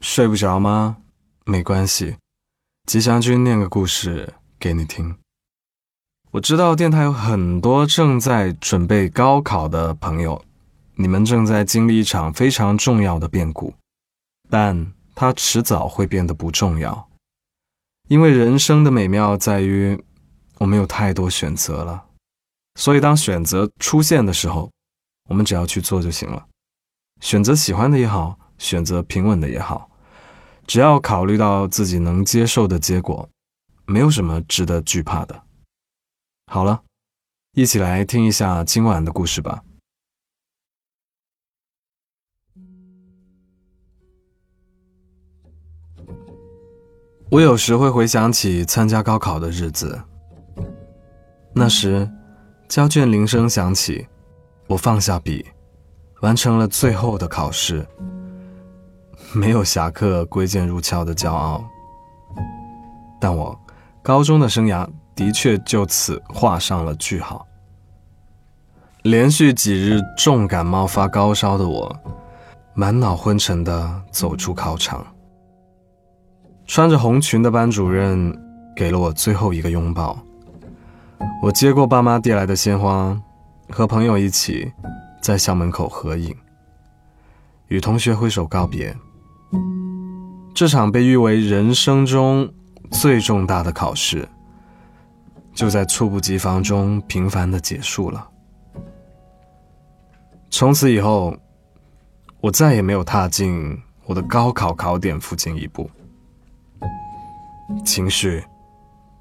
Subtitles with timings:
[0.00, 0.96] 睡不着吗？
[1.44, 2.16] 没关系，
[2.86, 5.14] 吉祥君念个故事给你听。
[6.30, 10.42] 我知道电台有很多正在准备高考的朋友，
[10.94, 13.74] 你们正在经历一场非常重要的变故，
[14.48, 17.10] 但它迟早会变得不重要，
[18.08, 20.02] 因为人生的美妙在于
[20.56, 22.06] 我们有太多选择了，
[22.76, 24.70] 所以当选择出现的时候，
[25.28, 26.46] 我们只要去做就行了。
[27.20, 29.89] 选择喜欢的也好，选择平稳的也好，
[30.70, 33.28] 只要考虑到自己能接受的结果，
[33.86, 35.42] 没有什么值得惧怕的。
[36.46, 36.84] 好了，
[37.54, 39.64] 一起来听一下今晚的故事吧。
[47.32, 50.00] 我有时会回想起参加高考的日子，
[51.52, 52.08] 那时
[52.68, 54.06] 交卷铃声响起，
[54.68, 55.44] 我放下笔。
[56.20, 57.84] 完成了最后的考试，
[59.34, 61.64] 没有侠客归剑入鞘的骄傲，
[63.20, 63.58] 但我
[64.02, 67.46] 高中的生涯的确就此画上了句号。
[69.02, 71.94] 连续几日重感冒发高烧的我，
[72.74, 75.06] 满脑昏沉的走出考场。
[76.66, 78.36] 穿着红裙的班主任
[78.76, 80.18] 给了我最后一个拥抱，
[81.42, 83.16] 我接过爸妈递来的鲜花，
[83.70, 84.72] 和朋友一起。
[85.22, 86.34] 在校门口合影，
[87.68, 88.96] 与同学挥手告别。
[90.54, 92.52] 这场被誉为人生中
[92.90, 94.28] 最重大的考试，
[95.54, 98.28] 就在猝不及防中平凡的结束了。
[100.50, 101.34] 从此以后，
[102.40, 105.88] 我再也没有踏进我的高考考点附近一步。
[107.84, 108.44] 情绪，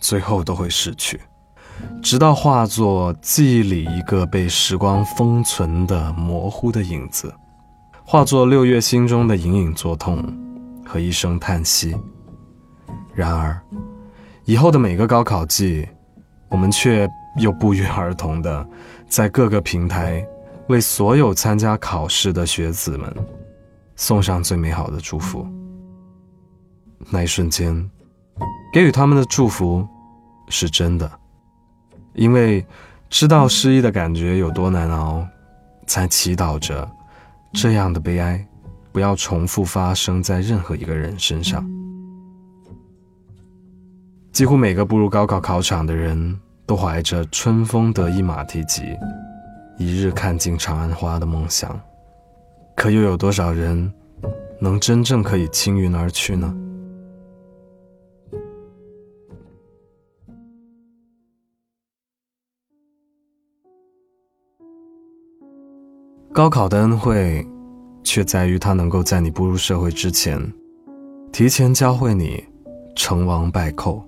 [0.00, 1.20] 最后都会逝去。
[2.02, 7.32] 直到化作记忆里一个被时光封存的模糊的影子，
[8.04, 10.26] 化作六月心中的隐隐作痛
[10.90, 11.96] 和一声叹息。
[13.14, 13.56] 然而，
[14.44, 15.88] 以后的每个高考季，
[16.48, 18.66] 我们却又不约而同的
[19.08, 20.26] 在各个平台
[20.66, 23.14] 为所有参加考试的学子们
[23.94, 25.46] 送上最美好的祝福。
[27.08, 27.88] 那一瞬间，
[28.72, 29.86] 给予他们的祝福
[30.48, 31.08] 是真的。
[32.14, 32.66] 因为
[33.08, 35.24] 知道失意的感觉有多难熬，
[35.86, 36.90] 才祈祷着
[37.52, 38.44] 这样的悲哀
[38.92, 41.68] 不要重复发生在任何一个人身上。
[44.32, 48.96] 几乎每个步入高考考场的人都怀着“春风得意马蹄疾，
[49.76, 51.78] 一日看尽长安花”的梦想，
[52.76, 53.92] 可又有多少人
[54.60, 56.56] 能真正可以青云而去呢？
[66.32, 67.44] 高考的恩惠，
[68.10, 70.52] 却在于它能够在你步入社会之前，
[71.30, 72.42] 提前教会你
[72.96, 74.02] 成王败寇、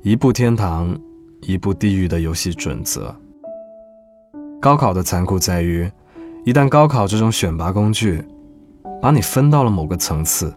[0.00, 0.98] 一步天堂、
[1.42, 3.14] 一步地狱的游戏准则。
[4.58, 5.86] 高考的残酷在于，
[6.46, 8.24] 一旦高考这种选拔工具
[9.02, 10.50] 把你分到了某个层次，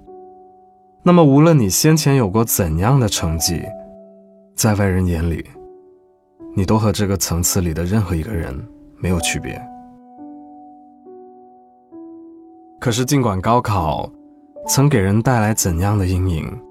[1.03, 3.61] 那么无论你先前有过怎样的成绩，
[4.55, 5.45] 在外人眼里，
[6.55, 8.57] 你都和这个层次里的任何一个人
[8.99, 9.61] 没有区别。
[12.79, 14.09] 可是，尽管高考
[14.65, 16.61] 曾给人带来怎样的阴影，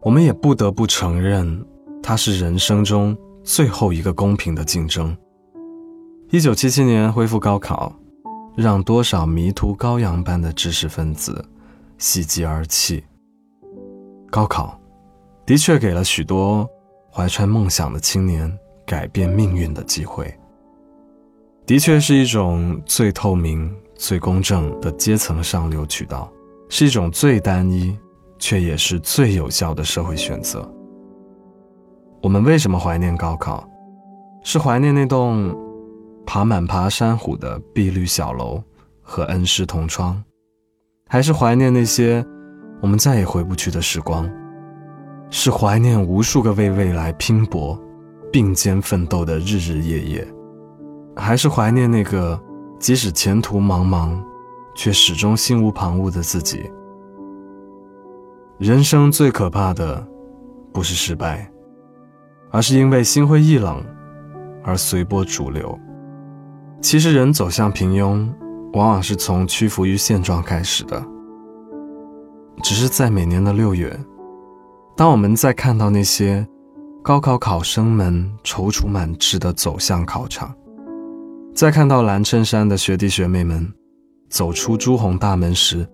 [0.00, 1.62] 我们也不得不承认，
[2.02, 5.14] 它是人生中最后一个公平的竞争。
[6.30, 7.92] 一九七七年恢复高考，
[8.56, 11.44] 让多少迷途羔羊般的知识分子
[11.98, 13.04] 喜极而泣。
[14.30, 14.80] 高考
[15.44, 16.66] 的确给了许多
[17.12, 18.50] 怀揣梦想的青年
[18.86, 20.34] 改变命运的机会，
[21.66, 23.70] 的确是一种最透明。
[23.96, 26.30] 最公正的阶层上流渠道，
[26.68, 27.96] 是一种最单一，
[28.38, 30.68] 却也是最有效的社会选择。
[32.22, 33.68] 我们为什么怀念高考？
[34.42, 35.56] 是怀念那栋
[36.26, 38.62] 爬满爬山虎的碧绿小楼
[39.00, 40.22] 和恩师同窗，
[41.08, 42.24] 还是怀念那些
[42.82, 44.30] 我们再也回不去的时光？
[45.30, 47.80] 是怀念无数个为未来拼搏、
[48.32, 50.28] 并肩奋斗的日日夜夜，
[51.16, 52.38] 还是怀念那个？
[52.78, 54.16] 即使前途茫茫，
[54.74, 56.70] 却始终心无旁骛的自己。
[58.58, 60.06] 人生最可怕的，
[60.72, 61.50] 不是失败，
[62.50, 63.84] 而是因为心灰意冷
[64.62, 65.78] 而随波逐流。
[66.80, 68.28] 其实，人走向平庸，
[68.74, 71.02] 往往是从屈服于现状开始的。
[72.62, 73.98] 只是在每年的六月，
[74.96, 76.46] 当我们在看到那些
[77.02, 80.54] 高考考生们踌躇满志地走向考场，
[81.54, 83.72] 在看到蓝衬衫的学弟学妹们
[84.28, 85.88] 走出朱红大门时，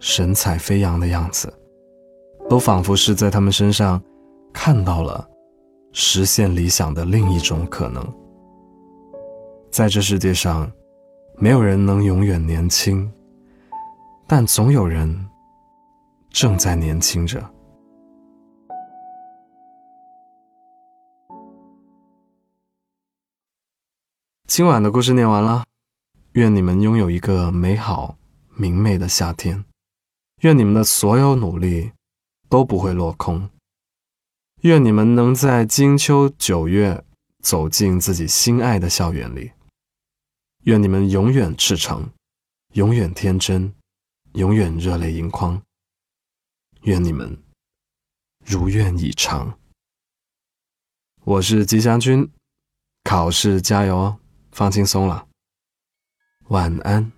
[0.00, 1.52] 神采飞扬的样子，
[2.48, 4.02] 都仿佛是在他们身上
[4.54, 5.28] 看到了
[5.92, 8.02] 实现理想的另一种可能。
[9.70, 10.70] 在这世界上，
[11.36, 13.12] 没有人能永远年轻，
[14.26, 15.14] 但总有人
[16.30, 17.44] 正在年轻着。
[24.56, 25.66] 今晚的故事念完了，
[26.32, 28.16] 愿你们拥有一个美好
[28.54, 29.62] 明媚的夏天，
[30.40, 31.92] 愿你们的所有努力
[32.48, 33.50] 都不会落空，
[34.62, 37.04] 愿你们能在金秋九月
[37.42, 39.52] 走进自己心爱的校园里，
[40.64, 42.08] 愿你们永远赤诚，
[42.72, 43.74] 永远天真，
[44.32, 45.60] 永远热泪盈眶，
[46.84, 47.38] 愿你们
[48.42, 49.58] 如愿以偿。
[51.24, 52.32] 我是吉祥君，
[53.04, 54.18] 考试加油哦！
[54.56, 55.26] 放轻松了，
[56.48, 57.12] 晚安。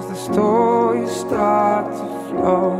[0.00, 2.72] As the stories start to flow.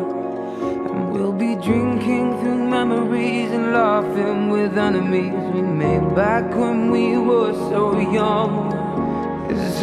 [0.90, 7.18] And we'll be drinking through memories and laughing with enemies we made back when we
[7.18, 8.72] were so young.
[9.50, 9.80] It's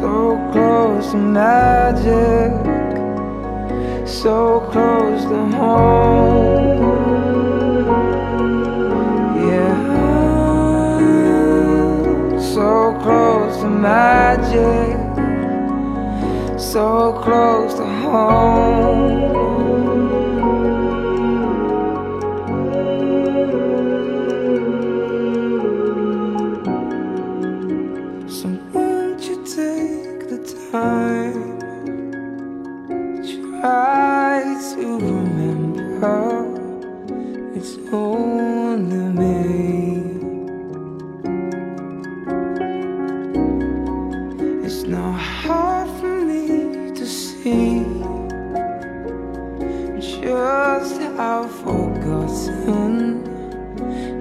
[0.00, 0.18] so
[0.52, 2.52] close to magic,
[4.06, 7.41] so close to home.
[13.68, 14.96] Magic
[16.58, 19.01] so close to home.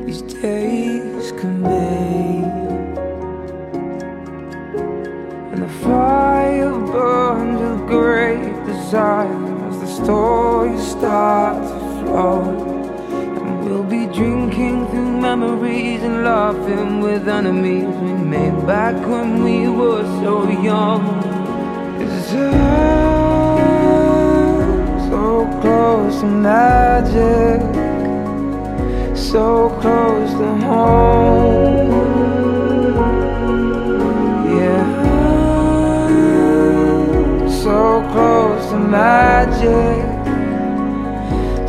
[0.05, 2.45] These days can be.
[5.51, 12.41] And the fire burns with great desire as the stories start to flow.
[13.45, 19.67] And we'll be drinking through memories and laughing with enemies we made back when we
[19.67, 21.21] were so young.
[25.09, 27.61] So close to magic,
[29.31, 31.89] so close to home.
[34.57, 34.85] Yeah,
[37.47, 40.03] so close to magic.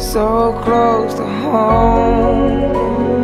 [0.00, 3.21] So close to home